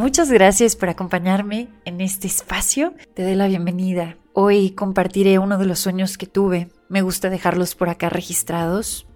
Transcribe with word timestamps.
Muchas 0.00 0.30
gracias 0.30 0.76
por 0.76 0.88
acompañarme 0.88 1.68
en 1.84 2.00
este 2.00 2.26
espacio. 2.26 2.94
Te 3.12 3.22
doy 3.22 3.34
la 3.34 3.48
bienvenida. 3.48 4.16
Hoy 4.32 4.70
compartiré 4.70 5.38
uno 5.38 5.58
de 5.58 5.66
los 5.66 5.78
sueños 5.78 6.16
que 6.16 6.24
tuve. 6.24 6.70
Me 6.88 7.02
gusta 7.02 7.28
dejarlos 7.28 7.74
por 7.74 7.90
acá 7.90 8.08
registrados, 8.08 9.06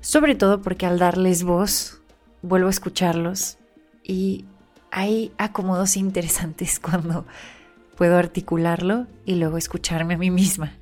sobre 0.00 0.34
todo 0.34 0.60
porque 0.60 0.86
al 0.86 0.98
darles 0.98 1.44
voz 1.44 2.02
vuelvo 2.42 2.66
a 2.66 2.70
escucharlos 2.70 3.58
y 4.02 4.44
hay 4.90 5.30
acomodos 5.38 5.96
interesantes 5.96 6.80
cuando 6.80 7.24
puedo 7.96 8.18
articularlo 8.18 9.06
y 9.24 9.36
luego 9.36 9.56
escucharme 9.56 10.14
a 10.14 10.18
mí 10.18 10.32
misma. 10.32 10.72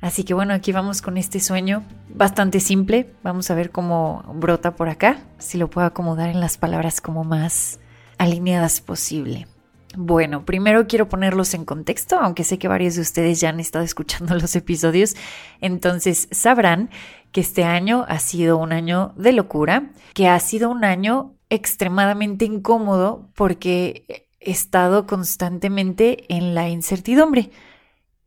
Así 0.00 0.24
que 0.24 0.34
bueno, 0.34 0.54
aquí 0.54 0.72
vamos 0.72 1.02
con 1.02 1.18
este 1.18 1.38
sueño 1.38 1.84
bastante 2.08 2.58
simple. 2.58 3.14
Vamos 3.22 3.48
a 3.48 3.54
ver 3.54 3.70
cómo 3.70 4.24
brota 4.34 4.74
por 4.74 4.88
acá, 4.88 5.18
si 5.38 5.56
lo 5.56 5.70
puedo 5.70 5.86
acomodar 5.86 6.30
en 6.30 6.40
las 6.40 6.58
palabras 6.58 7.00
como 7.00 7.22
más 7.22 7.78
alineadas 8.22 8.80
posible. 8.80 9.48
Bueno, 9.96 10.44
primero 10.44 10.86
quiero 10.86 11.08
ponerlos 11.08 11.54
en 11.54 11.64
contexto, 11.64 12.18
aunque 12.20 12.44
sé 12.44 12.56
que 12.56 12.68
varios 12.68 12.94
de 12.94 13.02
ustedes 13.02 13.40
ya 13.40 13.48
han 13.48 13.58
estado 13.58 13.84
escuchando 13.84 14.34
los 14.38 14.54
episodios, 14.54 15.16
entonces 15.60 16.28
sabrán 16.30 16.88
que 17.32 17.40
este 17.40 17.64
año 17.64 18.04
ha 18.08 18.20
sido 18.20 18.58
un 18.58 18.72
año 18.72 19.12
de 19.16 19.32
locura, 19.32 19.90
que 20.14 20.28
ha 20.28 20.38
sido 20.38 20.70
un 20.70 20.84
año 20.84 21.34
extremadamente 21.50 22.44
incómodo 22.44 23.28
porque 23.34 24.04
he 24.38 24.50
estado 24.52 25.06
constantemente 25.08 26.32
en 26.32 26.54
la 26.54 26.68
incertidumbre. 26.68 27.50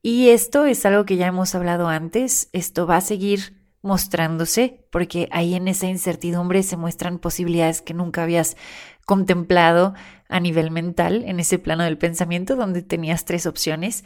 Y 0.01 0.29
esto 0.29 0.65
es 0.65 0.85
algo 0.85 1.05
que 1.05 1.15
ya 1.15 1.27
hemos 1.27 1.55
hablado 1.55 1.87
antes, 1.87 2.49
esto 2.51 2.85
va 2.85 2.97
a 2.97 3.01
seguir 3.01 3.65
mostrándose 3.85 4.83
porque 4.91 5.29
ahí 5.31 5.53
en 5.53 5.67
esa 5.67 5.85
incertidumbre 5.85 6.63
se 6.63 6.75
muestran 6.75 7.19
posibilidades 7.19 7.83
que 7.83 7.93
nunca 7.93 8.23
habías 8.23 8.57
contemplado 9.05 9.93
a 10.27 10.39
nivel 10.39 10.71
mental, 10.71 11.23
en 11.25 11.39
ese 11.39 11.59
plano 11.59 11.83
del 11.83 11.97
pensamiento 11.97 12.55
donde 12.55 12.81
tenías 12.81 13.25
tres 13.25 13.45
opciones, 13.45 14.03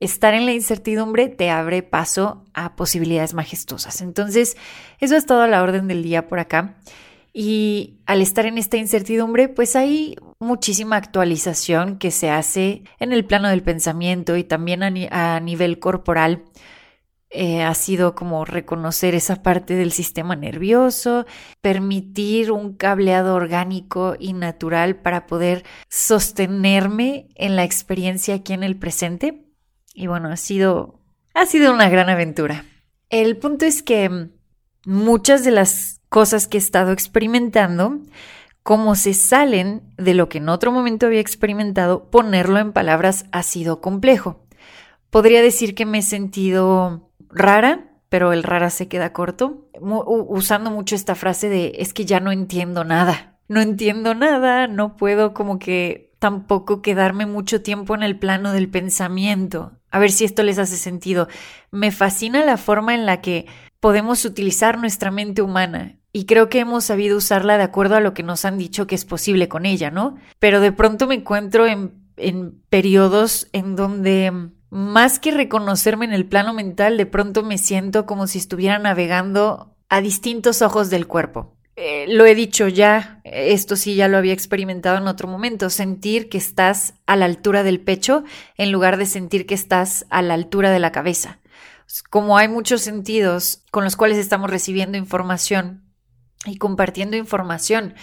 estar 0.00 0.34
en 0.34 0.46
la 0.46 0.52
incertidumbre 0.52 1.28
te 1.28 1.50
abre 1.50 1.82
paso 1.82 2.44
a 2.54 2.74
posibilidades 2.74 3.34
majestuosas. 3.34 4.00
Entonces, 4.00 4.56
eso 4.98 5.14
ha 5.14 5.18
estado 5.18 5.42
a 5.42 5.48
la 5.48 5.62
orden 5.62 5.88
del 5.88 6.02
día 6.02 6.26
por 6.26 6.40
acá. 6.40 6.76
Y 7.32 8.00
al 8.06 8.22
estar 8.22 8.46
en 8.46 8.58
esta 8.58 8.76
incertidumbre, 8.76 9.48
pues 9.48 9.76
hay 9.76 10.16
muchísima 10.40 10.96
actualización 10.96 11.98
que 11.98 12.10
se 12.10 12.30
hace 12.30 12.82
en 12.98 13.12
el 13.12 13.24
plano 13.24 13.48
del 13.48 13.62
pensamiento 13.62 14.36
y 14.36 14.42
también 14.42 14.82
a, 14.82 15.40
nivel 15.40 15.78
corporal 15.78 16.42
eh, 17.32 17.62
ha 17.62 17.74
sido 17.74 18.16
como 18.16 18.44
reconocer 18.44 19.14
esa 19.14 19.36
parte 19.42 19.74
del 19.74 19.92
sistema 19.92 20.34
nervioso, 20.34 21.26
permitir 21.60 22.50
un 22.50 22.74
cableado 22.74 23.36
orgánico 23.36 24.16
y 24.18 24.32
natural 24.32 24.96
para 24.96 25.28
poder 25.28 25.64
sostenerme 25.88 27.28
en 27.36 27.54
la 27.54 27.62
experiencia 27.62 28.34
aquí 28.34 28.52
en 28.52 28.64
el 28.64 28.76
presente. 28.76 29.44
Y 29.94 30.08
bueno, 30.08 30.28
ha 30.28 30.36
sido, 30.36 31.04
ha 31.32 31.46
sido 31.46 31.72
una 31.72 31.88
gran 31.88 32.08
aventura. 32.08 32.64
El 33.10 33.36
punto 33.36 33.64
es 33.64 33.84
que 33.84 34.30
muchas 34.84 35.44
de 35.44 35.52
las 35.52 36.00
cosas 36.08 36.48
que 36.48 36.58
he 36.58 36.60
estado 36.60 36.90
experimentando, 36.90 38.00
como 38.64 38.96
se 38.96 39.14
salen 39.14 39.82
de 39.96 40.14
lo 40.14 40.28
que 40.28 40.38
en 40.38 40.48
otro 40.48 40.72
momento 40.72 41.06
había 41.06 41.20
experimentado, 41.20 42.10
ponerlo 42.10 42.58
en 42.58 42.72
palabras 42.72 43.26
ha 43.30 43.44
sido 43.44 43.80
complejo. 43.80 44.44
Podría 45.10 45.42
decir 45.42 45.76
que 45.76 45.86
me 45.86 45.98
he 45.98 46.02
sentido 46.02 47.09
rara, 47.30 47.90
pero 48.08 48.32
el 48.32 48.42
rara 48.42 48.70
se 48.70 48.88
queda 48.88 49.12
corto, 49.12 49.68
usando 49.80 50.70
mucho 50.70 50.94
esta 50.94 51.14
frase 51.14 51.48
de 51.48 51.72
es 51.78 51.94
que 51.94 52.04
ya 52.04 52.20
no 52.20 52.32
entiendo 52.32 52.84
nada. 52.84 53.38
No 53.48 53.60
entiendo 53.60 54.14
nada, 54.14 54.68
no 54.68 54.96
puedo 54.96 55.34
como 55.34 55.58
que 55.58 56.12
tampoco 56.20 56.82
quedarme 56.82 57.26
mucho 57.26 57.62
tiempo 57.62 57.94
en 57.94 58.02
el 58.02 58.18
plano 58.18 58.52
del 58.52 58.68
pensamiento. 58.68 59.72
A 59.90 59.98
ver 59.98 60.12
si 60.12 60.24
esto 60.24 60.42
les 60.42 60.58
hace 60.58 60.76
sentido. 60.76 61.28
Me 61.72 61.90
fascina 61.90 62.44
la 62.44 62.56
forma 62.56 62.94
en 62.94 63.06
la 63.06 63.20
que 63.20 63.46
podemos 63.80 64.24
utilizar 64.24 64.78
nuestra 64.78 65.10
mente 65.10 65.42
humana 65.42 65.96
y 66.12 66.26
creo 66.26 66.48
que 66.48 66.60
hemos 66.60 66.84
sabido 66.84 67.16
usarla 67.16 67.56
de 67.56 67.64
acuerdo 67.64 67.96
a 67.96 68.00
lo 68.00 68.14
que 68.14 68.22
nos 68.22 68.44
han 68.44 68.58
dicho 68.58 68.86
que 68.86 68.94
es 68.94 69.04
posible 69.04 69.48
con 69.48 69.66
ella, 69.66 69.90
¿no? 69.90 70.16
Pero 70.38 70.60
de 70.60 70.72
pronto 70.72 71.06
me 71.06 71.14
encuentro 71.14 71.66
en, 71.66 71.94
en 72.16 72.60
periodos 72.68 73.48
en 73.52 73.76
donde 73.76 74.50
más 74.70 75.18
que 75.18 75.32
reconocerme 75.32 76.04
en 76.04 76.12
el 76.12 76.26
plano 76.26 76.54
mental, 76.54 76.96
de 76.96 77.06
pronto 77.06 77.42
me 77.42 77.58
siento 77.58 78.06
como 78.06 78.26
si 78.26 78.38
estuviera 78.38 78.78
navegando 78.78 79.74
a 79.88 80.00
distintos 80.00 80.62
ojos 80.62 80.88
del 80.90 81.06
cuerpo. 81.06 81.56
Eh, 81.76 82.06
lo 82.08 82.26
he 82.26 82.34
dicho 82.34 82.68
ya, 82.68 83.20
esto 83.24 83.74
sí 83.74 83.94
ya 83.94 84.06
lo 84.06 84.18
había 84.18 84.32
experimentado 84.32 84.98
en 84.98 85.08
otro 85.08 85.26
momento, 85.28 85.70
sentir 85.70 86.28
que 86.28 86.38
estás 86.38 86.94
a 87.06 87.16
la 87.16 87.24
altura 87.24 87.62
del 87.62 87.80
pecho 87.80 88.22
en 88.56 88.70
lugar 88.70 88.96
de 88.96 89.06
sentir 89.06 89.46
que 89.46 89.54
estás 89.54 90.06
a 90.10 90.22
la 90.22 90.34
altura 90.34 90.70
de 90.70 90.78
la 90.78 90.92
cabeza. 90.92 91.40
Como 92.10 92.38
hay 92.38 92.48
muchos 92.48 92.82
sentidos 92.82 93.64
con 93.70 93.82
los 93.82 93.96
cuales 93.96 94.18
estamos 94.18 94.50
recibiendo 94.50 94.98
información 94.98 95.82
y 96.44 96.58
compartiendo 96.58 97.16
información, 97.16 97.94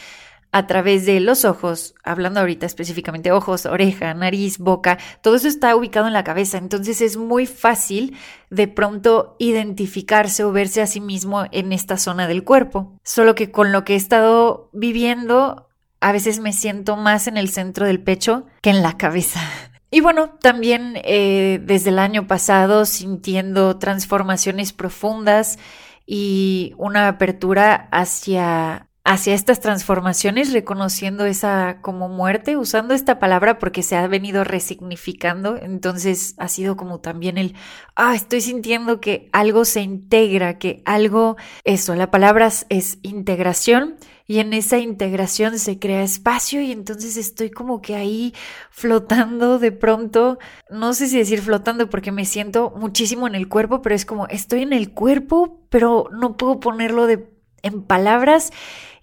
a 0.52 0.66
través 0.66 1.06
de 1.06 1.20
los 1.20 1.46
ojos, 1.46 1.94
hablando 2.04 2.40
ahorita 2.40 2.66
específicamente 2.66 3.32
ojos, 3.32 3.66
oreja, 3.66 4.14
nariz, 4.14 4.58
boca, 4.58 4.98
todo 5.22 5.36
eso 5.36 5.48
está 5.48 5.76
ubicado 5.76 6.08
en 6.08 6.14
la 6.14 6.24
cabeza, 6.24 6.58
entonces 6.58 7.02
es 7.02 7.18
muy 7.18 7.46
fácil 7.46 8.16
de 8.50 8.68
pronto 8.68 9.36
identificarse 9.40 10.44
o 10.44 10.52
verse 10.52 10.82
a 10.82 10.88
sí 10.88 11.02
mismo 11.02 11.46
en 11.52 11.74
esta 11.74 11.98
zona 11.98 12.28
del 12.28 12.44
cuerpo. 12.44 12.98
Solo 13.04 13.36
que 13.36 13.52
con 13.52 13.72
lo 13.72 13.84
que 13.84 13.94
he 13.94 13.98
estado 13.98 14.70
viviendo, 14.74 15.68
a 16.00 16.12
veces 16.12 16.40
me 16.40 16.54
siento 16.54 16.96
más 16.96 17.28
en 17.28 17.38
el 17.38 17.50
centro 17.50 17.86
del 17.86 18.02
pecho 18.02 18.46
que 18.62 18.70
en 18.70 18.82
la 18.82 18.98
cabeza. 18.98 19.42
Y 19.90 20.02
bueno, 20.02 20.32
también 20.42 21.00
eh, 21.06 21.62
desde 21.64 21.92
el 21.92 22.00
año 22.00 22.28
pasado 22.28 22.84
sintiendo 22.84 23.78
transformaciones 23.78 24.74
profundas 24.74 25.58
y 26.06 26.74
una 26.78 27.08
apertura 27.08 27.88
hacia 27.94 28.90
hacia 29.08 29.34
estas 29.34 29.62
transformaciones, 29.62 30.52
reconociendo 30.52 31.26
esa 31.26 31.80
como 31.80 32.10
muerte, 32.10 32.58
usando 32.58 32.94
esta 32.94 33.20
palabra 33.20 33.58
porque 33.58 33.82
se 33.82 33.96
ha 33.96 34.06
venido 34.06 34.44
resignificando, 34.44 35.56
entonces 35.56 36.36
ha 36.38 36.50
sido 36.50 36.76
como 36.76 37.00
también 37.00 37.38
el, 37.38 37.56
ah, 37.96 38.16
estoy 38.16 38.42
sintiendo 38.42 39.00
que 39.00 39.30
algo 39.32 39.64
se 39.64 39.80
integra, 39.80 40.58
que 40.58 40.82
algo, 40.84 41.38
eso, 41.64 41.96
la 41.96 42.12
palabra 42.12 42.50
es 42.68 43.00
integración 43.02 43.96
y 44.26 44.40
en 44.40 44.52
esa 44.52 44.78
integración 44.78 45.58
se 45.58 45.80
crea 45.80 46.04
espacio 46.04 46.62
y 46.62 46.74
entonces 46.74 47.16
estoy 47.16 47.50
como 47.50 47.82
que 47.82 47.96
ahí 47.96 48.34
flotando 48.72 49.58
de 49.58 49.72
pronto, 49.72 50.38
no 50.70 50.94
sé 50.94 51.08
si 51.08 51.18
decir 51.18 51.42
flotando 51.42 51.90
porque 51.90 52.12
me 52.12 52.26
siento 52.26 52.74
muchísimo 52.76 53.26
en 53.26 53.36
el 53.36 53.48
cuerpo, 53.48 53.82
pero 53.82 53.96
es 53.96 54.06
como 54.06 54.28
estoy 54.28 54.64
en 54.64 54.74
el 54.74 54.92
cuerpo, 54.92 55.62
pero 55.70 56.10
no 56.12 56.36
puedo 56.36 56.60
ponerlo 56.60 57.08
de 57.08 57.38
en 57.64 57.84
palabras 57.84 58.52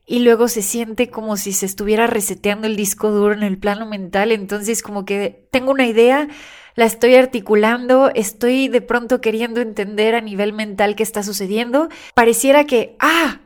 y 0.07 0.21
luego 0.21 0.49
se 0.49 0.63
siente 0.63 1.11
como 1.11 1.37
si 1.37 1.53
se 1.53 1.67
estuviera 1.67 2.07
reseteando 2.07 2.67
el 2.67 2.77
disco 2.77 3.11
duro 3.11 3.35
en 3.35 3.43
el 3.43 3.59
plano 3.59 3.87
mental, 3.87 4.33
entonces 4.33 4.83
como 4.83 5.05
que 5.05 5.49
tengo 5.51 5.71
una 5.71 5.87
idea, 5.87 6.29
la 6.75 6.85
estoy 6.85 7.15
articulando, 7.15 8.11
estoy 8.15 8.69
de 8.69 8.81
pronto 8.81 9.21
queriendo 9.21 9.61
entender 9.61 10.15
a 10.15 10.21
nivel 10.21 10.53
mental 10.53 10.97
qué 10.97 11.03
está 11.03 11.23
sucediendo, 11.23 11.89
pareciera 12.15 12.65
que, 12.65 12.97
ah, 12.99 13.41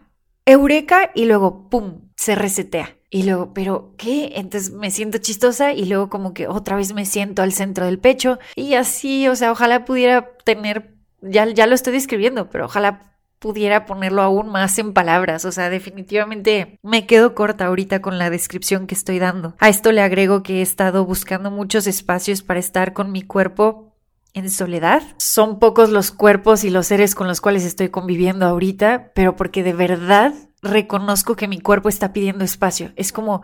eureka, 0.46 1.10
y 1.14 1.26
luego, 1.26 1.68
¡pum!, 1.68 2.08
se 2.16 2.34
resetea. 2.34 2.96
Y 3.10 3.22
luego, 3.22 3.54
pero 3.54 3.94
¿qué? 3.96 4.32
Entonces 4.36 4.70
me 4.70 4.90
siento 4.90 5.16
chistosa 5.18 5.72
y 5.72 5.86
luego 5.86 6.10
como 6.10 6.34
que 6.34 6.46
otra 6.46 6.76
vez 6.76 6.92
me 6.92 7.06
siento 7.06 7.42
al 7.42 7.52
centro 7.52 7.86
del 7.86 7.98
pecho 7.98 8.38
y 8.54 8.74
así, 8.74 9.28
o 9.28 9.36
sea, 9.36 9.50
ojalá 9.50 9.86
pudiera 9.86 10.36
tener, 10.44 10.94
ya, 11.22 11.46
ya 11.46 11.66
lo 11.66 11.74
estoy 11.74 11.94
describiendo, 11.94 12.50
pero 12.50 12.66
ojalá 12.66 13.17
pudiera 13.38 13.86
ponerlo 13.86 14.22
aún 14.22 14.48
más 14.48 14.78
en 14.78 14.92
palabras. 14.92 15.44
O 15.44 15.52
sea, 15.52 15.70
definitivamente 15.70 16.78
me 16.82 17.06
quedo 17.06 17.34
corta 17.34 17.66
ahorita 17.66 18.00
con 18.00 18.18
la 18.18 18.30
descripción 18.30 18.86
que 18.86 18.94
estoy 18.94 19.18
dando. 19.18 19.54
A 19.58 19.68
esto 19.68 19.92
le 19.92 20.00
agrego 20.00 20.42
que 20.42 20.58
he 20.58 20.62
estado 20.62 21.04
buscando 21.04 21.50
muchos 21.50 21.86
espacios 21.86 22.42
para 22.42 22.60
estar 22.60 22.92
con 22.92 23.12
mi 23.12 23.22
cuerpo 23.22 23.94
en 24.34 24.50
soledad. 24.50 25.02
Son 25.18 25.58
pocos 25.58 25.90
los 25.90 26.10
cuerpos 26.10 26.64
y 26.64 26.70
los 26.70 26.86
seres 26.86 27.14
con 27.14 27.28
los 27.28 27.40
cuales 27.40 27.64
estoy 27.64 27.88
conviviendo 27.88 28.46
ahorita, 28.46 29.12
pero 29.14 29.36
porque 29.36 29.62
de 29.62 29.72
verdad 29.72 30.34
reconozco 30.62 31.36
que 31.36 31.48
mi 31.48 31.60
cuerpo 31.60 31.88
está 31.88 32.12
pidiendo 32.12 32.44
espacio. 32.44 32.92
Es 32.96 33.12
como, 33.12 33.42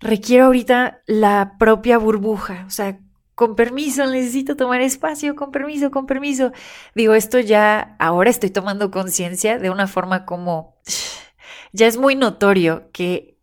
requiero 0.00 0.46
ahorita 0.46 1.02
la 1.06 1.54
propia 1.58 1.98
burbuja, 1.98 2.64
o 2.66 2.70
sea, 2.70 2.98
con 3.38 3.54
permiso, 3.54 4.04
necesito 4.04 4.56
tomar 4.56 4.80
espacio, 4.80 5.36
con 5.36 5.52
permiso, 5.52 5.92
con 5.92 6.06
permiso. 6.06 6.50
Digo, 6.96 7.14
esto 7.14 7.38
ya, 7.38 7.94
ahora 8.00 8.30
estoy 8.30 8.50
tomando 8.50 8.90
conciencia 8.90 9.60
de 9.60 9.70
una 9.70 9.86
forma 9.86 10.24
como, 10.24 10.76
ya 11.72 11.86
es 11.86 11.98
muy 11.98 12.16
notorio 12.16 12.90
que 12.90 13.37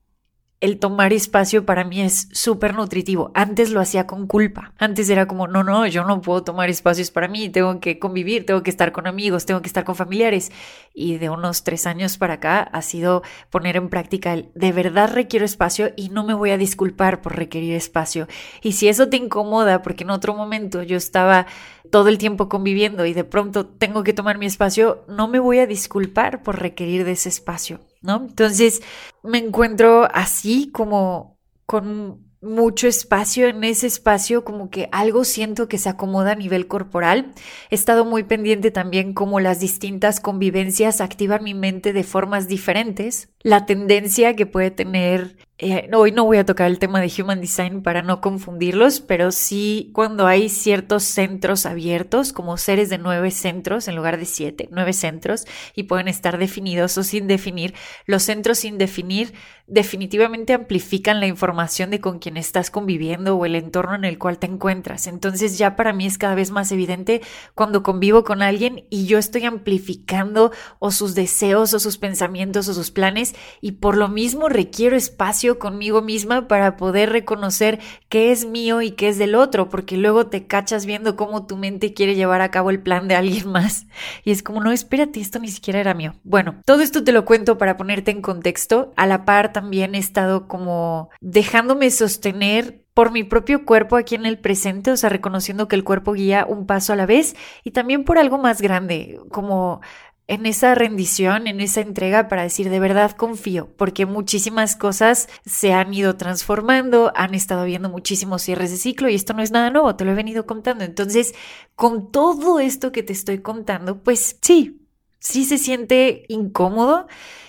el 0.62 0.80
tomar 0.80 1.14
espacio 1.14 1.66
para 1.66 1.84
mí 1.84 2.02
es 2.02 2.30
súper 2.32 2.74
nutritivo. 2.74 3.32
Antes 3.34 3.72
lo 3.72 3.82
hacía 3.82 4.08
con 4.08 4.26
culpa. 4.26 4.74
Antes 4.78 5.10
era 5.10 5.28
como, 5.28 5.48
no, 5.48 5.64
no, 5.64 5.86
yo 5.86 6.06
no 6.06 6.22
puedo 6.22 6.44
tomar 6.44 6.70
espacios 6.70 7.12
para 7.12 7.28
mí, 7.28 7.50
tengo 7.50 7.80
que 7.80 8.00
convivir, 8.00 8.46
tengo 8.46 8.64
que 8.64 8.70
estar 8.70 8.92
con 8.92 9.06
amigos, 9.06 9.46
tengo 9.46 9.62
que 9.62 9.68
estar 9.68 9.84
con 9.84 9.96
familiares. 9.96 10.52
Y 10.94 11.18
de 11.18 11.30
unos 11.30 11.64
tres 11.64 11.86
años 11.86 12.18
para 12.18 12.36
acá 12.36 12.62
ha 12.62 12.82
sido 12.82 13.22
poner 13.50 13.76
en 13.76 13.90
práctica 13.90 14.34
el, 14.34 14.50
de 14.56 14.72
verdad 14.72 15.12
requiero 15.14 15.46
espacio 15.46 15.92
y 15.96 16.10
no 16.10 16.24
me 16.24 16.34
voy 16.34 16.52
a 16.52 16.58
disculpar 16.58 17.22
por 17.22 17.36
requerir 17.36 17.74
espacio. 17.76 18.28
Y 18.62 18.72
si 18.72 18.88
eso 18.88 19.10
te 19.10 19.18
incomoda, 19.18 19.82
porque 19.82 20.04
en 20.04 20.10
otro 20.10 20.34
momento 20.34 20.84
yo 20.84 20.96
estaba 20.96 21.48
todo 21.92 22.08
el 22.08 22.18
tiempo 22.18 22.50
conviviendo 22.50 23.06
y 23.06 23.14
de 23.14 23.24
pronto 23.24 23.66
tengo 23.66 24.04
que 24.04 24.14
tomar 24.14 24.38
mi 24.38 24.46
espacio, 24.46 25.04
no 25.08 25.28
me 25.28 25.40
voy 25.40 25.60
a 25.60 25.68
disculpar 25.68 26.44
por 26.44 26.60
requerir 26.60 27.06
de 27.06 27.12
ese 27.12 27.30
espacio. 27.30 27.82
¿No? 28.06 28.26
Entonces 28.28 28.82
me 29.24 29.40
encuentro 29.40 30.08
así 30.14 30.70
como 30.72 31.38
con 31.66 32.26
mucho 32.46 32.88
espacio, 32.88 33.48
en 33.48 33.64
ese 33.64 33.88
espacio 33.88 34.46
como 34.46 34.70
que 34.70 34.88
algo 34.92 35.24
siento 35.24 35.68
que 35.68 35.78
se 35.78 35.90
acomoda 35.90 36.34
a 36.34 36.36
nivel 36.36 36.68
corporal. 36.68 37.34
He 37.70 37.76
estado 37.76 38.06
muy 38.06 38.24
pendiente 38.24 38.72
también 38.72 39.14
como 39.14 39.40
las 39.40 39.60
distintas 39.60 40.20
convivencias 40.20 41.02
activan 41.02 41.44
mi 41.44 41.54
mente 41.54 41.92
de 41.92 42.04
formas 42.04 42.48
diferentes. 42.48 43.30
La 43.42 43.66
tendencia 43.66 44.36
que 44.36 44.46
puede 44.46 44.72
tener 44.72 45.38
eh, 45.58 45.90
hoy 45.94 46.12
no 46.12 46.26
voy 46.26 46.36
a 46.36 46.46
tocar 46.46 46.68
el 46.68 46.80
tema 46.80 47.00
de 47.00 47.10
Human 47.18 47.40
Design 47.40 47.82
para 47.82 48.02
no 48.02 48.20
confundirlos, 48.20 49.00
pero 49.00 49.32
sí 49.32 49.90
cuando 49.94 50.28
hay 50.28 50.50
ciertos 50.50 51.04
centros 51.04 51.66
abiertos, 51.66 52.34
como 52.34 52.58
seres 52.58 52.90
de 52.90 52.98
nueve 52.98 53.32
centros 53.32 53.88
en 53.88 53.96
lugar 53.96 54.18
de 54.18 54.26
siete, 54.26 54.68
nueve 54.72 54.92
centros, 54.92 55.46
y 55.74 55.84
pueden 55.84 56.10
estar 56.10 56.38
definidos 56.38 56.98
o 56.98 57.04
sin 57.04 57.28
definir, 57.28 57.74
los 58.06 58.24
centros 58.24 58.58
sin 58.60 58.78
definir 58.78 59.34
definitivamente 59.68 60.54
amplifican 60.54 61.20
la 61.20 61.28
información 61.28 61.90
de 61.90 62.00
con 62.00 62.20
quien 62.20 62.38
estás 62.38 62.70
conviviendo 62.70 63.36
o 63.36 63.46
el 63.46 63.56
entorno 63.56 63.96
en 63.96 64.06
el 64.06 64.20
cual 64.20 64.38
te 64.38 64.48
encuentras. 64.48 65.08
Entonces 65.08 65.58
ya 65.58 65.76
para 65.78 65.94
mí 65.94 66.06
es 66.06 66.18
cada 66.18 66.36
vez 66.36 66.52
más 66.52 66.72
evidente 66.72 67.22
cuando 67.56 67.82
convivo 67.82 68.26
con 68.26 68.42
alguien 68.42 68.86
y 68.90 69.06
yo 69.06 69.18
estoy 69.18 69.46
amplificando 69.46 70.52
o 70.80 70.92
sus 70.92 71.16
deseos 71.16 71.74
o 71.74 71.80
sus 71.80 71.98
pensamientos 71.98 72.68
o 72.68 72.74
sus 72.74 72.92
planes 72.92 73.36
y 73.62 73.74
por 73.74 73.98
lo 73.98 74.08
mismo 74.10 74.50
requiero 74.50 74.96
espacio 74.96 75.45
conmigo 75.54 76.02
misma 76.02 76.48
para 76.48 76.78
poder 76.78 77.12
reconocer 77.12 77.80
qué 78.10 78.32
es 78.32 78.46
mío 78.46 78.82
y 78.82 78.92
qué 78.92 79.10
es 79.10 79.18
del 79.18 79.36
otro, 79.36 79.70
porque 79.70 79.98
luego 79.98 80.28
te 80.28 80.48
cachas 80.48 80.86
viendo 80.86 81.16
cómo 81.16 81.46
tu 81.46 81.58
mente 81.58 81.94
quiere 81.94 82.16
llevar 82.16 82.42
a 82.42 82.52
cabo 82.52 82.70
el 82.70 82.82
plan 82.82 83.08
de 83.08 83.16
alguien 83.16 83.50
más. 83.52 83.88
Y 84.24 84.32
es 84.32 84.44
como, 84.44 84.62
no, 84.62 84.72
espérate, 84.72 85.20
esto 85.20 85.40
ni 85.40 85.48
siquiera 85.48 85.80
era 85.80 85.94
mío. 85.94 86.16
Bueno, 86.24 86.62
todo 86.66 86.82
esto 86.82 87.04
te 87.04 87.12
lo 87.12 87.26
cuento 87.26 87.58
para 87.58 87.78
ponerte 87.78 88.12
en 88.12 88.22
contexto. 88.22 88.94
A 88.98 89.06
la 89.06 89.26
par 89.26 89.54
también 89.54 89.96
he 89.96 90.00
estado 90.00 90.48
como 90.48 91.10
dejándome 91.22 91.92
sostener 91.92 92.86
por 92.96 93.12
mi 93.12 93.26
propio 93.26 93.66
cuerpo 93.66 93.98
aquí 93.98 94.16
en 94.16 94.26
el 94.26 94.40
presente, 94.40 94.90
o 94.90 94.98
sea, 94.98 95.10
reconociendo 95.10 95.68
que 95.68 95.76
el 95.76 95.84
cuerpo 95.84 96.14
guía 96.14 96.46
un 96.48 96.66
paso 96.66 96.94
a 96.94 96.96
la 96.96 97.06
vez 97.06 97.36
y 97.66 97.72
también 97.72 98.06
por 98.06 98.18
algo 98.18 98.38
más 98.38 98.62
grande, 98.62 99.20
como 99.30 99.82
en 100.28 100.46
esa 100.46 100.74
rendición, 100.74 101.48
en 101.48 101.62
esa 101.62 101.82
entrega 101.82 102.28
para 102.28 102.44
decir 102.44 102.70
de 102.70 102.80
verdad 102.80 103.12
confío, 103.12 103.70
porque 103.78 104.06
muchísimas 104.06 104.76
cosas 104.76 105.30
se 105.46 105.74
han 105.74 105.94
ido 105.94 106.16
transformando, 106.18 107.12
han 107.16 107.36
estado 107.36 107.62
habiendo 107.62 107.90
muchísimos 107.90 108.42
cierres 108.42 108.72
de 108.72 108.78
ciclo 108.78 109.10
y 109.10 109.16
esto 109.16 109.34
no 109.34 109.44
es 109.44 109.52
nada 109.52 109.70
nuevo, 109.70 109.96
te 109.96 110.06
lo 110.06 110.12
he 110.12 110.16
venido 110.16 110.46
contando. 110.46 110.84
Entonces, 110.84 111.36
con 111.76 112.12
todo 112.12 112.60
esto 112.60 112.92
que 112.92 113.04
te 113.04 113.14
estoy 113.14 113.40
contando, 113.40 114.02
pues 114.02 114.38
sí, 114.42 114.88
sí 115.20 115.46
se 115.46 115.58
siente 115.58 116.26
incómodo 116.28 117.08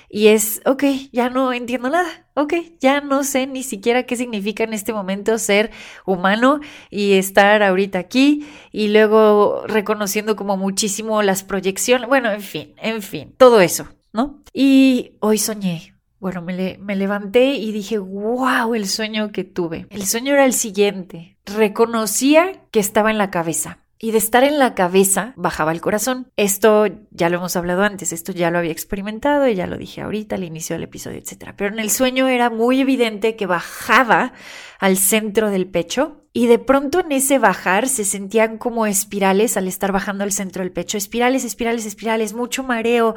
y 0.09 0.29
es, 0.29 0.61
ok, 0.67 0.85
ya 1.13 1.31
no 1.31 1.53
entiendo 1.53 1.89
nada, 1.89 2.26
ok, 2.37 2.55
ya 2.81 3.01
no 3.01 3.25
sé 3.25 3.47
ni 3.47 3.63
siquiera 3.63 4.05
qué 4.05 4.15
significa 4.15 4.63
en 4.63 4.75
este 4.75 4.93
momento 4.93 5.39
ser 5.39 5.71
humano 6.05 6.61
y 6.91 7.15
estar 7.15 7.63
ahorita 7.63 7.99
aquí 7.99 8.47
y 8.73 8.89
luego 8.89 9.65
reconociendo 9.67 10.37
como 10.37 10.57
muchísimo 10.57 11.23
las 11.23 11.43
proyecciones, 11.43 12.09
bueno, 12.09 12.31
en 12.31 12.43
fin, 12.43 12.75
en 12.77 13.03
fin, 13.03 13.35
todo 13.39 13.61
eso, 13.61 13.89
¿no? 14.13 14.43
Y 14.53 15.13
hoy 15.21 15.39
soñé. 15.39 15.95
Bueno, 16.19 16.41
me, 16.43 16.79
me 16.81 16.97
levanté 16.97 17.55
y 17.55 17.73
dije, 17.73 17.99
wow, 17.99 18.75
el 18.75 18.87
sueño 18.87 19.33
que 19.33 19.45
tuve. 19.45 19.87
El 19.91 20.07
sueño 20.07 20.33
era 20.33 20.47
el 20.47 20.55
siguiente. 20.55 21.37
Reconocía 21.45 22.63
que 22.71 22.81
estaba 22.81 23.11
en 23.11 23.19
la 23.19 23.31
cabeza 23.31 23.86
y 23.99 24.11
de 24.11 24.19
estar 24.19 24.45
en 24.45 24.59
la 24.59 24.75
cabeza 24.75 25.33
bajaba 25.37 25.73
el 25.73 25.81
corazón. 25.81 26.31
Esto 26.37 26.87
ya 27.11 27.31
lo 27.31 27.39
hemos 27.39 27.57
hablado 27.57 27.83
antes, 27.83 28.13
esto 28.13 28.33
ya 28.33 28.51
lo 28.51 28.59
había 28.59 28.73
experimentado 28.73 29.49
y 29.49 29.55
ya 29.55 29.67
lo 29.67 29.79
dije 29.79 30.03
ahorita 30.03 30.37
al 30.37 30.45
inicio 30.45 30.75
del 30.75 30.85
episodio, 30.85 31.19
etc. 31.19 31.53
Pero 31.57 31.73
en 31.73 31.81
el 31.81 31.91
sueño 31.91 32.29
era 32.29 32.51
muy 32.51 32.81
evidente 32.81 33.37
que 33.37 33.47
bajaba 33.47 34.33
al 34.79 34.99
centro 34.99 35.51
del 35.51 35.67
pecho 35.67 36.27
y 36.33 36.49
de 36.49 36.59
pronto 36.59 37.01
en 37.01 37.13
ese 37.13 37.39
bajar 37.39 37.89
se 37.89 38.05
sentían 38.05 38.59
como 38.59 38.87
espirales 38.87 39.57
al 39.57 39.69
estar 39.69 39.93
bajando 39.93 40.23
al 40.23 40.33
centro 40.33 40.63
del 40.63 40.73
pecho, 40.73 40.99
espirales, 40.99 41.45
espirales, 41.45 41.87
espirales, 41.87 42.35
mucho 42.35 42.63
mareo, 42.63 43.15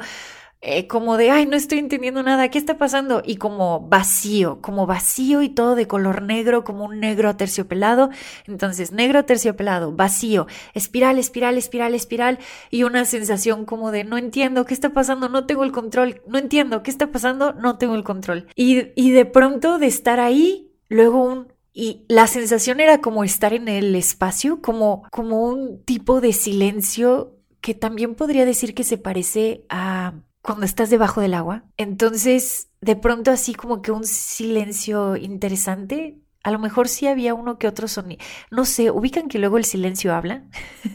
eh, 0.62 0.86
como 0.86 1.16
de, 1.16 1.30
ay, 1.30 1.46
no 1.46 1.56
estoy 1.56 1.78
entendiendo 1.78 2.22
nada, 2.22 2.50
¿qué 2.50 2.58
está 2.58 2.76
pasando? 2.76 3.22
Y 3.24 3.36
como 3.36 3.80
vacío, 3.80 4.60
como 4.60 4.86
vacío 4.86 5.40
y 5.40 5.48
todo 5.48 5.74
de 5.74 5.86
color 5.86 6.22
negro, 6.22 6.64
como 6.64 6.84
un 6.84 7.00
negro 7.00 7.30
aterciopelado. 7.30 8.10
Entonces, 8.46 8.92
negro 8.92 9.20
aterciopelado, 9.20 9.92
vacío, 9.92 10.46
espiral, 10.74 11.18
espiral, 11.18 11.56
espiral, 11.56 11.94
espiral, 11.94 12.38
y 12.70 12.82
una 12.82 13.06
sensación 13.06 13.64
como 13.64 13.90
de, 13.90 14.04
no 14.04 14.18
entiendo, 14.18 14.66
¿qué 14.66 14.74
está 14.74 14.90
pasando? 14.92 15.30
No 15.30 15.46
tengo 15.46 15.64
el 15.64 15.72
control, 15.72 16.20
no 16.26 16.38
entiendo, 16.38 16.82
¿qué 16.82 16.90
está 16.90 17.10
pasando? 17.10 17.54
No 17.54 17.78
tengo 17.78 17.94
el 17.94 18.04
control. 18.04 18.46
Y, 18.54 18.88
y 18.96 19.12
de 19.12 19.24
pronto 19.24 19.78
de 19.78 19.86
estar 19.86 20.20
ahí, 20.20 20.72
luego 20.88 21.22
un 21.24 21.60
y 21.72 22.04
la 22.08 22.26
sensación 22.26 22.80
era 22.80 23.00
como 23.00 23.22
estar 23.22 23.54
en 23.54 23.68
el 23.68 23.94
espacio, 23.94 24.60
como, 24.60 25.04
como 25.12 25.44
un 25.44 25.82
tipo 25.84 26.20
de 26.20 26.32
silencio 26.32 27.36
que 27.60 27.74
también 27.74 28.16
podría 28.16 28.44
decir 28.44 28.74
que 28.74 28.82
se 28.82 28.98
parece 28.98 29.64
a 29.68 30.14
cuando 30.42 30.64
estás 30.64 30.90
debajo 30.90 31.20
del 31.20 31.34
agua. 31.34 31.64
Entonces, 31.76 32.68
de 32.80 32.96
pronto 32.96 33.30
así 33.30 33.54
como 33.54 33.82
que 33.82 33.92
un 33.92 34.04
silencio 34.04 35.16
interesante. 35.16 36.18
A 36.42 36.50
lo 36.50 36.58
mejor 36.58 36.88
sí 36.88 37.06
había 37.06 37.34
uno 37.34 37.58
que 37.58 37.68
otro 37.68 37.86
sonido. 37.86 38.24
No 38.50 38.64
sé, 38.64 38.90
ubican 38.90 39.28
que 39.28 39.38
luego 39.38 39.58
el 39.58 39.64
silencio 39.64 40.14
habla. 40.14 40.44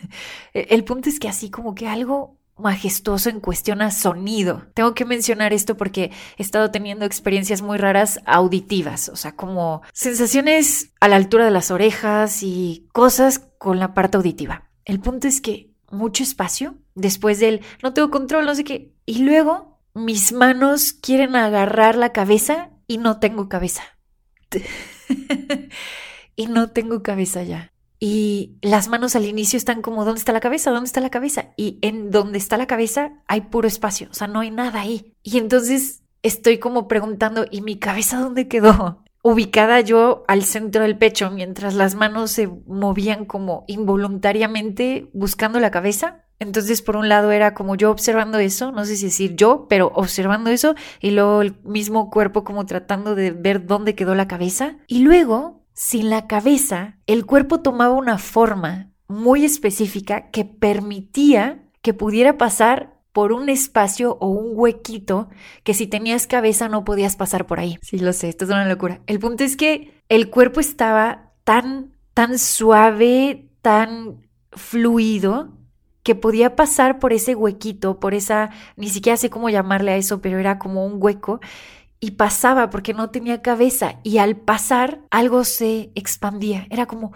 el 0.54 0.84
punto 0.84 1.10
es 1.10 1.20
que 1.20 1.30
así 1.30 1.50
como 1.52 1.76
que 1.76 1.88
algo 1.88 2.40
majestuoso 2.58 3.30
en 3.30 3.40
cuestión 3.40 3.82
a 3.82 3.92
sonido. 3.92 4.66
Tengo 4.74 4.94
que 4.94 5.06
mencionar 5.06 5.54
esto 5.54 5.76
porque 5.76 6.12
he 6.38 6.42
estado 6.42 6.72
teniendo 6.72 7.06
experiencias 7.06 7.62
muy 7.62 7.78
raras 7.78 8.20
auditivas, 8.26 9.10
o 9.10 9.16
sea, 9.16 9.36
como 9.36 9.82
sensaciones 9.94 10.94
a 11.00 11.08
la 11.08 11.18
altura 11.18 11.46
de 11.46 11.52
las 11.52 11.72
orejas 11.72 12.44
y 12.44 12.88
cosas 12.94 13.40
con 13.58 13.80
la 13.80 13.94
parte 13.94 14.18
auditiva. 14.18 14.70
El 14.86 15.00
punto 15.00 15.28
es 15.28 15.42
que 15.42 15.75
mucho 15.96 16.24
espacio 16.24 16.76
después 16.94 17.40
del 17.40 17.62
no 17.82 17.94
tengo 17.94 18.12
control, 18.12 18.46
no 18.46 18.56
sé 18.56 18.64
qué. 18.64 18.94
Y 19.06 19.24
luego 19.24 19.80
mis 19.94 20.34
manos 20.34 20.94
quieren 20.94 21.36
agarrar 21.36 21.96
la 21.96 22.12
cabeza 22.12 22.70
y 22.88 22.98
no 22.98 23.20
tengo 23.20 23.50
cabeza. 23.50 23.84
y 26.36 26.48
no 26.48 26.70
tengo 26.70 27.02
cabeza 27.02 27.44
ya. 27.44 27.72
Y 28.00 28.58
las 28.62 28.90
manos 28.90 29.16
al 29.16 29.26
inicio 29.26 29.58
están 29.58 29.82
como, 29.82 30.04
¿dónde 30.06 30.20
está 30.20 30.34
la 30.34 30.42
cabeza? 30.42 30.72
¿Dónde 30.72 30.88
está 30.88 31.00
la 31.00 31.10
cabeza? 31.10 31.54
Y 31.56 31.80
en 31.82 32.12
donde 32.12 32.38
está 32.38 32.58
la 32.58 32.68
cabeza 32.68 33.14
hay 33.28 33.42
puro 33.42 33.68
espacio, 33.68 34.10
o 34.12 34.14
sea, 34.14 34.28
no 34.28 34.42
hay 34.42 34.52
nada 34.52 34.82
ahí. 34.82 35.14
Y 35.24 35.38
entonces 35.38 36.04
estoy 36.22 36.60
como 36.60 36.88
preguntando, 36.88 37.46
¿y 37.50 37.62
mi 37.62 37.78
cabeza 37.80 38.20
dónde 38.20 38.48
quedó? 38.48 39.04
Ubicada 39.28 39.82
yo 39.82 40.24
al 40.28 40.44
centro 40.44 40.84
del 40.84 41.00
pecho, 41.00 41.32
mientras 41.32 41.74
las 41.74 41.96
manos 41.96 42.30
se 42.30 42.46
movían 42.46 43.26
como 43.26 43.64
involuntariamente 43.66 45.10
buscando 45.14 45.60
la 45.60 45.72
cabeza. 45.72 46.26
Entonces, 46.38 46.84
por 46.84 46.96
un 46.96 47.10
lado 47.10 47.32
era 47.32 47.56
como 47.56 47.76
yo 47.76 47.90
observando 47.90 48.38
eso, 48.38 48.72
no 48.72 48.86
sé 48.86 48.96
si 48.96 49.06
decir 49.06 49.36
yo, 49.36 49.66
pero 49.68 49.92
observando 49.96 50.52
eso, 50.52 50.76
y 51.02 51.10
luego 51.10 51.42
el 51.42 51.56
mismo 51.64 52.12
cuerpo 52.12 52.44
como 52.44 52.68
tratando 52.68 53.16
de 53.16 53.32
ver 53.32 53.66
dónde 53.66 53.96
quedó 53.96 54.14
la 54.14 54.28
cabeza. 54.28 54.78
Y 54.86 55.00
luego, 55.00 55.66
sin 55.74 56.12
la 56.12 56.28
cabeza, 56.28 57.00
el 57.08 57.26
cuerpo 57.26 57.62
tomaba 57.62 57.96
una 57.96 58.20
forma 58.20 58.92
muy 59.08 59.44
específica 59.44 60.30
que 60.30 60.46
permitía 60.46 61.64
que 61.82 61.96
pudiera 61.96 62.38
pasar 62.38 62.95
por 63.16 63.32
un 63.32 63.48
espacio 63.48 64.18
o 64.20 64.28
un 64.28 64.52
huequito 64.60 65.30
que 65.64 65.74
si 65.74 65.88
tenías 65.88 66.28
cabeza 66.28 66.68
no 66.68 66.84
podías 66.84 67.16
pasar 67.16 67.48
por 67.48 67.62
ahí. 67.62 67.80
Sí, 67.82 67.98
lo 67.98 68.12
sé, 68.12 68.28
esto 68.28 68.44
es 68.44 68.52
una 68.52 68.68
locura. 68.68 69.00
El 69.08 69.20
punto 69.20 69.46
es 69.46 69.56
que 69.56 70.04
el 70.10 70.30
cuerpo 70.30 70.60
estaba 70.60 71.32
tan, 71.46 71.94
tan 72.14 72.38
suave, 72.38 73.48
tan 73.62 74.28
fluido 74.52 75.54
que 76.04 76.14
podía 76.14 76.58
pasar 76.58 77.00
por 77.00 77.14
ese 77.14 77.36
huequito, 77.36 78.02
por 78.02 78.14
esa, 78.14 78.50
ni 78.76 78.90
siquiera 78.90 79.16
sé 79.16 79.30
cómo 79.30 79.50
llamarle 79.50 79.92
a 79.92 79.96
eso, 79.96 80.20
pero 80.20 80.38
era 80.38 80.60
como 80.60 80.86
un 80.86 81.02
hueco 81.02 81.40
y 82.02 82.12
pasaba 82.12 82.70
porque 82.70 82.94
no 82.94 83.12
tenía 83.12 83.42
cabeza 83.42 84.02
y 84.04 84.18
al 84.18 84.36
pasar 84.36 85.00
algo 85.10 85.46
se 85.46 85.90
expandía, 85.96 86.68
era 86.70 86.86
como, 86.86 87.14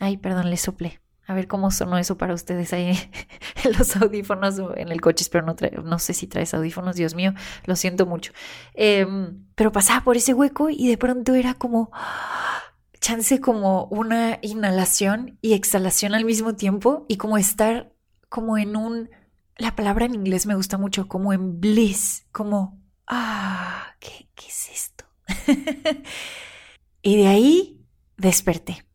ay, 0.00 0.16
perdón, 0.16 0.50
le 0.50 0.56
soplé. 0.56 1.00
A 1.26 1.34
ver 1.34 1.48
cómo 1.48 1.70
sonó 1.70 1.98
eso 1.98 2.16
para 2.16 2.34
ustedes 2.34 2.72
ahí 2.72 2.90
en 3.64 3.72
los 3.76 3.96
audífonos 3.96 4.60
en 4.76 4.88
el 4.88 5.00
coche. 5.00 5.22
Espero 5.22 5.44
no, 5.44 5.56
no 5.82 5.98
sé 5.98 6.14
si 6.14 6.26
traes 6.26 6.54
audífonos, 6.54 6.96
Dios 6.96 7.14
mío, 7.14 7.34
lo 7.64 7.74
siento 7.74 8.06
mucho. 8.06 8.32
Em, 8.74 9.44
pero 9.54 9.72
pasaba 9.72 10.04
por 10.04 10.16
ese 10.16 10.34
hueco 10.34 10.70
y 10.70 10.88
de 10.88 10.96
pronto 10.96 11.34
era 11.34 11.54
como, 11.54 11.90
chance 13.00 13.40
como 13.40 13.86
una 13.86 14.38
inhalación 14.42 15.38
y 15.42 15.54
exhalación 15.54 16.14
al 16.14 16.24
mismo 16.24 16.54
tiempo 16.54 17.06
y 17.08 17.16
como 17.16 17.38
estar 17.38 17.92
como 18.28 18.58
en 18.58 18.76
un, 18.76 19.10
la 19.56 19.74
palabra 19.74 20.04
en 20.04 20.14
inglés 20.14 20.46
me 20.46 20.54
gusta 20.54 20.78
mucho, 20.78 21.08
como 21.08 21.32
en 21.32 21.60
bliss, 21.60 22.26
como, 22.32 22.80
ah, 23.06 23.94
¿qué, 23.98 24.28
qué 24.34 24.46
es 24.46 24.70
esto? 24.70 25.04
y 27.02 27.16
de 27.16 27.26
ahí 27.26 27.86
desperté. 28.16 28.85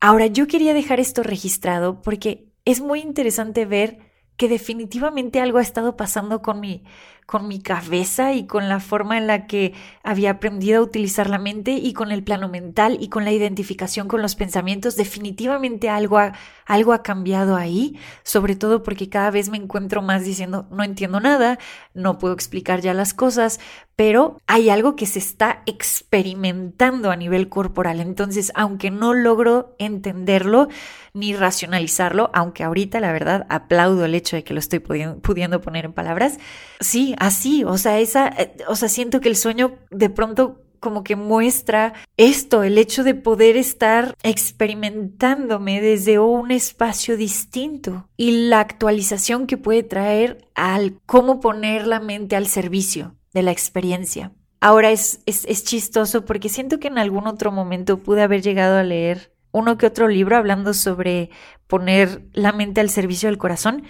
Ahora, 0.00 0.26
yo 0.26 0.46
quería 0.46 0.74
dejar 0.74 1.00
esto 1.00 1.22
registrado 1.22 2.02
porque 2.02 2.48
es 2.64 2.80
muy 2.80 3.00
interesante 3.00 3.64
ver 3.66 3.98
que 4.36 4.48
definitivamente 4.48 5.40
algo 5.40 5.58
ha 5.58 5.62
estado 5.62 5.96
pasando 5.96 6.40
con 6.42 6.60
mi, 6.60 6.84
con 7.28 7.46
mi 7.46 7.60
cabeza 7.60 8.32
y 8.32 8.46
con 8.46 8.70
la 8.70 8.80
forma 8.80 9.18
en 9.18 9.26
la 9.26 9.46
que 9.46 9.74
había 10.02 10.30
aprendido 10.30 10.80
a 10.80 10.82
utilizar 10.82 11.28
la 11.28 11.36
mente 11.38 11.72
y 11.72 11.92
con 11.92 12.10
el 12.10 12.24
plano 12.24 12.48
mental 12.48 12.96
y 13.02 13.10
con 13.10 13.26
la 13.26 13.32
identificación 13.32 14.08
con 14.08 14.22
los 14.22 14.34
pensamientos. 14.34 14.96
Definitivamente 14.96 15.90
algo 15.90 16.16
ha, 16.16 16.32
algo 16.64 16.94
ha 16.94 17.02
cambiado 17.02 17.54
ahí, 17.54 17.98
sobre 18.22 18.56
todo 18.56 18.82
porque 18.82 19.10
cada 19.10 19.30
vez 19.30 19.50
me 19.50 19.58
encuentro 19.58 20.00
más 20.00 20.24
diciendo 20.24 20.68
no 20.70 20.82
entiendo 20.82 21.20
nada, 21.20 21.58
no 21.92 22.16
puedo 22.16 22.32
explicar 22.32 22.80
ya 22.80 22.94
las 22.94 23.12
cosas, 23.12 23.60
pero 23.94 24.40
hay 24.46 24.70
algo 24.70 24.96
que 24.96 25.06
se 25.06 25.18
está 25.18 25.62
experimentando 25.66 27.10
a 27.10 27.16
nivel 27.16 27.48
corporal. 27.48 28.00
Entonces, 28.00 28.52
aunque 28.54 28.90
no 28.90 29.12
logro 29.12 29.74
entenderlo 29.78 30.68
ni 31.14 31.34
racionalizarlo, 31.34 32.30
aunque 32.32 32.62
ahorita 32.62 33.00
la 33.00 33.10
verdad 33.10 33.44
aplaudo 33.48 34.04
el 34.04 34.14
hecho 34.14 34.36
de 34.36 34.44
que 34.44 34.54
lo 34.54 34.60
estoy 34.60 34.78
pudiendo, 34.78 35.60
poner 35.60 35.84
en 35.84 35.92
palabras, 35.92 36.38
sí, 36.78 37.16
así, 37.18 37.64
o 37.64 37.76
sea, 37.78 37.98
esa, 37.98 38.28
eh, 38.28 38.56
o 38.68 38.76
sea, 38.76 38.88
siento 38.88 39.20
que 39.20 39.28
el 39.28 39.36
sueño 39.36 39.78
de 39.90 40.10
pronto 40.10 40.62
como 40.80 41.02
que 41.02 41.16
muestra 41.16 41.94
esto, 42.16 42.62
el 42.62 42.78
hecho 42.78 43.02
de 43.02 43.14
poder 43.14 43.56
estar 43.56 44.14
experimentándome 44.22 45.80
desde 45.80 46.20
un 46.20 46.50
espacio 46.50 47.16
distinto 47.16 48.08
y 48.16 48.48
la 48.48 48.60
actualización 48.60 49.46
que 49.46 49.56
puede 49.56 49.82
traer 49.82 50.48
al 50.54 51.00
cómo 51.04 51.40
poner 51.40 51.86
la 51.86 52.00
mente 52.00 52.36
al 52.36 52.46
servicio 52.46 53.16
de 53.34 53.42
la 53.42 53.50
experiencia. 53.50 54.32
Ahora 54.60 54.90
es, 54.90 55.20
es, 55.26 55.44
es, 55.46 55.64
chistoso 55.64 56.24
porque 56.24 56.48
siento 56.48 56.78
que 56.78 56.88
en 56.88 56.98
algún 56.98 57.26
otro 57.26 57.52
momento 57.52 57.98
pude 58.02 58.22
haber 58.22 58.42
llegado 58.42 58.76
a 58.76 58.82
leer 58.82 59.32
uno 59.52 59.78
que 59.78 59.86
otro 59.86 60.08
libro 60.08 60.36
hablando 60.36 60.74
sobre 60.74 61.30
poner 61.66 62.22
la 62.32 62.52
mente 62.52 62.80
al 62.80 62.90
servicio 62.90 63.28
del 63.28 63.38
corazón, 63.38 63.84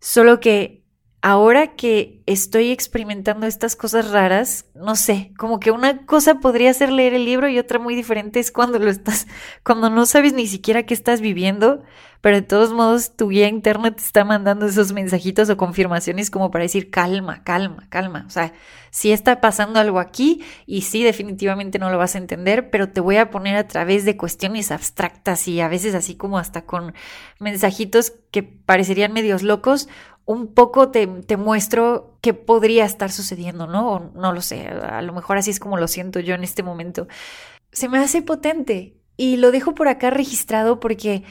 solo 0.00 0.40
que 0.40 0.84
ahora 1.28 1.74
que 1.76 2.22
estoy 2.24 2.70
experimentando 2.70 3.46
estas 3.46 3.76
cosas 3.76 4.12
raras, 4.12 4.64
no 4.74 4.96
sé, 4.96 5.30
como 5.36 5.60
que 5.60 5.70
una 5.70 6.06
cosa 6.06 6.36
podría 6.36 6.72
ser 6.72 6.90
leer 6.90 7.12
el 7.12 7.26
libro 7.26 7.50
y 7.50 7.58
otra 7.58 7.78
muy 7.78 7.94
diferente 7.94 8.40
es 8.40 8.50
cuando 8.50 8.78
lo 8.78 8.88
estás, 8.88 9.26
cuando 9.62 9.90
no 9.90 10.06
sabes 10.06 10.32
ni 10.32 10.46
siquiera 10.46 10.84
qué 10.84 10.94
estás 10.94 11.20
viviendo, 11.20 11.82
pero 12.22 12.36
de 12.36 12.42
todos 12.42 12.72
modos 12.72 13.14
tu 13.14 13.28
guía 13.28 13.46
interna 13.46 13.94
te 13.94 14.02
está 14.02 14.24
mandando 14.24 14.64
esos 14.64 14.92
mensajitos 14.92 15.50
o 15.50 15.58
confirmaciones 15.58 16.30
como 16.30 16.50
para 16.50 16.62
decir 16.62 16.90
calma, 16.90 17.44
calma, 17.44 17.86
calma. 17.90 18.24
O 18.26 18.30
sea, 18.30 18.54
sí 18.90 19.12
está 19.12 19.42
pasando 19.42 19.78
algo 19.78 20.00
aquí 20.00 20.42
y 20.64 20.82
sí 20.82 21.04
definitivamente 21.04 21.78
no 21.78 21.90
lo 21.90 21.98
vas 21.98 22.14
a 22.14 22.18
entender, 22.18 22.70
pero 22.70 22.88
te 22.88 23.02
voy 23.02 23.16
a 23.16 23.30
poner 23.30 23.56
a 23.56 23.68
través 23.68 24.06
de 24.06 24.16
cuestiones 24.16 24.70
abstractas 24.70 25.46
y 25.46 25.60
a 25.60 25.68
veces 25.68 25.94
así 25.94 26.16
como 26.16 26.38
hasta 26.38 26.64
con 26.64 26.94
mensajitos 27.38 28.14
que 28.30 28.42
parecerían 28.42 29.12
medios 29.12 29.42
locos 29.42 29.88
un 30.28 30.52
poco 30.52 30.90
te, 30.90 31.06
te, 31.06 31.38
muestro 31.38 32.18
qué 32.20 32.34
podría 32.34 32.84
estar 32.84 33.10
sucediendo, 33.10 33.66
¿no? 33.66 33.92
O 33.92 34.10
no 34.14 34.34
lo 34.34 34.42
sé, 34.42 34.68
a 34.68 35.00
lo 35.00 35.14
mejor 35.14 35.38
así 35.38 35.50
es 35.50 35.58
como 35.58 35.78
lo 35.78 35.88
siento 35.88 36.20
yo 36.20 36.34
en 36.34 36.44
este 36.44 36.62
momento. 36.62 37.08
Se 37.72 37.88
me 37.88 37.98
hace 37.98 38.20
potente 38.20 38.98
y 39.16 39.38
lo 39.38 39.52
dejo 39.52 39.74
por 39.74 39.88
acá 39.88 40.10
registrado 40.10 40.80
porque, 40.80 41.24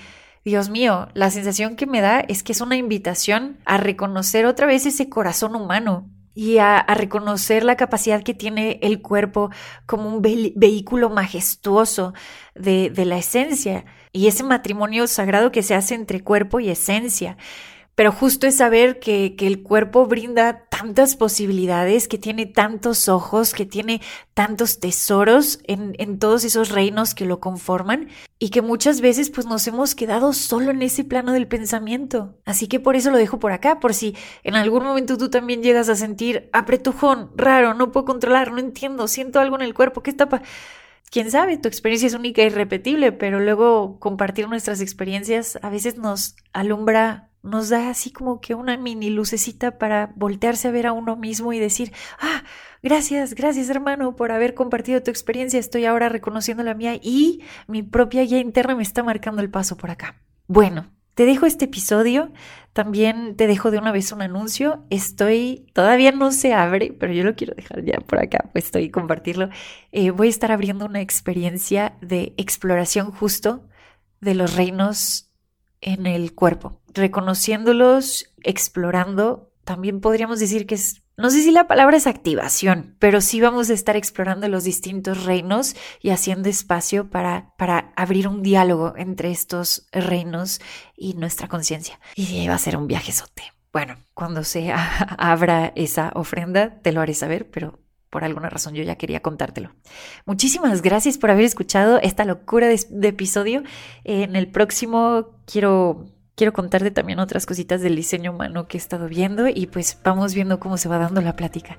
Dios 0.43 0.69
mío, 0.69 1.09
la 1.13 1.29
sensación 1.29 1.75
que 1.75 1.85
me 1.85 2.01
da 2.01 2.21
es 2.21 2.41
que 2.41 2.53
es 2.53 2.59
una 2.59 2.75
invitación 2.75 3.59
a 3.65 3.77
reconocer 3.77 4.47
otra 4.47 4.65
vez 4.65 4.87
ese 4.87 5.09
corazón 5.09 5.55
humano 5.55 6.09
y 6.33 6.57
a, 6.57 6.83
reconocer 6.95 7.63
la 7.63 7.77
capacidad 7.77 8.23
que 8.23 8.33
tiene 8.33 8.79
el 8.81 9.03
cuerpo 9.03 9.51
como 9.85 10.09
un 10.09 10.23
vehículo 10.23 11.11
majestuoso 11.11 12.15
de, 12.55 12.89
de 12.89 13.05
la 13.05 13.19
esencia 13.19 13.85
y 14.11 14.25
ese 14.25 14.43
matrimonio 14.43 15.05
sagrado 15.05 15.51
que 15.51 15.61
se 15.61 15.75
hace 15.75 15.93
entre 15.93 16.23
cuerpo 16.23 16.59
y 16.59 16.69
esencia 16.69 17.37
pero 17.97 18.11
justo 18.11 18.45
es 18.45 18.57
saber 18.57 18.99
que, 18.99 19.35
que, 19.35 19.47
el 19.47 19.63
cuerpo 19.63 20.05
brinda 20.05 20.67
tantas 20.69 21.15
posibilidades, 21.15 22.07
que 22.07 22.19
tiene 22.19 22.45
tantos 22.45 23.09
ojos, 23.09 23.55
que 23.55 23.65
tiene 23.65 24.01
tantos 24.35 24.79
tesoros 24.79 25.57
en, 25.63 25.95
en, 25.97 26.19
todos 26.19 26.43
esos 26.43 26.69
reinos 26.69 27.15
que 27.15 27.25
lo 27.25 27.39
conforman 27.39 28.09
y 28.37 28.51
que 28.51 28.61
muchas 28.61 29.01
veces 29.01 29.31
pues 29.31 29.47
nos 29.47 29.65
hemos 29.65 29.95
quedado 29.95 30.33
solo 30.33 30.69
en 30.69 30.83
ese 30.83 31.05
plano 31.05 31.31
del 31.31 31.47
pensamiento. 31.47 32.37
Así 32.45 32.67
que 32.67 32.79
por 32.79 32.95
eso 32.95 33.09
lo 33.09 33.17
dejo 33.17 33.39
por 33.39 33.51
acá, 33.51 33.79
por 33.79 33.95
si 33.95 34.15
en 34.43 34.53
algún 34.53 34.83
momento 34.83 35.17
tú 35.17 35.31
también 35.31 35.63
llegas 35.63 35.89
a 35.89 35.95
sentir 35.95 36.51
apretujón, 36.53 37.31
raro, 37.35 37.73
no 37.73 37.91
puedo 37.91 38.05
controlar, 38.05 38.51
no 38.51 38.59
entiendo, 38.59 39.07
siento 39.07 39.39
algo 39.39 39.55
en 39.55 39.63
el 39.63 39.73
cuerpo, 39.73 40.03
¿qué 40.03 40.11
está 40.11 40.29
pasando? 40.29 40.47
quién 41.09 41.31
sabe, 41.31 41.57
tu 41.57 41.67
experiencia 41.67 42.07
es 42.07 42.13
única 42.13 42.43
y 42.43 42.47
irrepetible, 42.47 43.11
pero 43.11 43.39
luego 43.39 43.97
compartir 43.99 44.47
nuestras 44.49 44.81
experiencias 44.81 45.57
a 45.61 45.69
veces 45.69 45.97
nos 45.97 46.35
alumbra 46.53 47.26
nos 47.43 47.69
da 47.69 47.89
así 47.89 48.11
como 48.11 48.41
que 48.41 48.55
una 48.55 48.77
mini 48.77 49.09
lucecita 49.09 49.77
para 49.77 50.11
voltearse 50.15 50.67
a 50.67 50.71
ver 50.71 50.87
a 50.87 50.93
uno 50.93 51.15
mismo 51.15 51.53
y 51.53 51.59
decir, 51.59 51.93
ah, 52.19 52.43
gracias, 52.83 53.33
gracias 53.35 53.69
hermano 53.69 54.15
por 54.15 54.31
haber 54.31 54.53
compartido 54.53 55.01
tu 55.03 55.11
experiencia, 55.11 55.59
estoy 55.59 55.85
ahora 55.85 56.09
reconociendo 56.09 56.63
la 56.63 56.73
mía 56.73 56.99
y 57.01 57.41
mi 57.67 57.83
propia 57.83 58.23
guía 58.23 58.39
interna 58.39 58.75
me 58.75 58.83
está 58.83 59.03
marcando 59.03 59.41
el 59.41 59.49
paso 59.49 59.77
por 59.77 59.91
acá. 59.91 60.21
Bueno, 60.47 60.91
te 61.17 61.25
dejo 61.25 61.47
este 61.47 61.65
episodio, 61.65 62.31
también 62.73 63.35
te 63.35 63.47
dejo 63.47 63.71
de 63.71 63.79
una 63.79 63.91
vez 63.91 64.11
un 64.11 64.21
anuncio, 64.21 64.85
estoy, 64.91 65.65
todavía 65.73 66.11
no 66.11 66.31
se 66.31 66.53
abre, 66.53 66.93
pero 66.93 67.11
yo 67.11 67.23
lo 67.23 67.35
quiero 67.35 67.55
dejar 67.55 67.83
ya 67.83 67.99
por 68.01 68.19
acá, 68.19 68.49
pues 68.51 68.65
estoy 68.65 68.91
compartirlo. 68.91 69.49
Eh, 69.91 70.11
voy 70.11 70.27
a 70.27 70.29
estar 70.29 70.51
abriendo 70.51 70.85
una 70.85 71.01
experiencia 71.01 71.97
de 72.01 72.35
exploración 72.37 73.11
justo 73.11 73.67
de 74.21 74.35
los 74.35 74.55
reinos 74.55 75.26
en 75.81 76.05
el 76.05 76.33
cuerpo, 76.33 76.81
reconociéndolos, 76.93 78.33
explorando. 78.43 79.51
También 79.63 79.99
podríamos 79.99 80.39
decir 80.39 80.65
que 80.65 80.75
es, 80.75 81.03
no 81.17 81.29
sé 81.29 81.41
si 81.41 81.51
la 81.51 81.67
palabra 81.67 81.97
es 81.97 82.07
activación, 82.07 82.95
pero 82.99 83.21
sí 83.21 83.41
vamos 83.41 83.69
a 83.69 83.73
estar 83.73 83.95
explorando 83.95 84.47
los 84.47 84.63
distintos 84.63 85.25
reinos 85.25 85.75
y 86.01 86.11
haciendo 86.11 86.49
espacio 86.49 87.09
para, 87.09 87.53
para 87.57 87.91
abrir 87.95 88.27
un 88.27 88.43
diálogo 88.43 88.93
entre 88.97 89.31
estos 89.31 89.87
reinos 89.91 90.61
y 90.95 91.13
nuestra 91.15 91.47
conciencia. 91.47 91.99
Y 92.15 92.47
va 92.47 92.55
a 92.55 92.59
ser 92.59 92.77
un 92.77 92.87
viajezote. 92.87 93.43
Bueno, 93.73 93.97
cuando 94.13 94.43
se 94.43 94.71
abra 95.17 95.73
esa 95.75 96.11
ofrenda, 96.15 96.79
te 96.81 96.91
lo 96.91 97.01
haré 97.01 97.13
saber, 97.13 97.49
pero 97.49 97.79
por 98.09 98.23
alguna 98.23 98.49
razón 98.49 98.73
yo 98.73 98.83
ya 98.83 98.95
quería 98.95 99.21
contártelo. 99.21 99.71
Muchísimas 100.25 100.81
gracias 100.81 101.17
por 101.17 101.31
haber 101.31 101.45
escuchado 101.45 101.99
esta 102.01 102.25
locura 102.25 102.67
de, 102.67 103.07
episodio. 103.07 103.63
En 104.03 104.35
el 104.35 104.47
próximo 104.47 105.29
quiero, 105.45 106.05
quiero 106.35 106.53
contarte 106.53 106.91
también 106.91 107.19
otras 107.19 107.45
cositas 107.45 107.81
del 107.81 107.95
diseño 107.95 108.31
humano 108.31 108.67
que 108.67 108.77
he 108.77 108.79
estado 108.79 109.07
viendo 109.07 109.47
y 109.47 109.67
pues 109.67 109.97
vamos 110.03 110.33
viendo 110.33 110.59
cómo 110.59 110.77
se 110.77 110.89
va 110.89 110.97
dando 110.97 111.21
la 111.21 111.35
plática. 111.35 111.77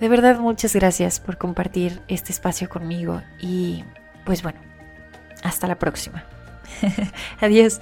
De 0.00 0.08
verdad, 0.08 0.38
muchas 0.38 0.74
gracias 0.74 1.20
por 1.20 1.36
compartir 1.36 2.00
este 2.08 2.32
espacio 2.32 2.68
conmigo 2.68 3.22
y 3.40 3.84
pues 4.24 4.42
bueno, 4.42 4.60
hasta 5.42 5.66
la 5.66 5.78
próxima. 5.78 6.24
Adiós. 7.40 7.80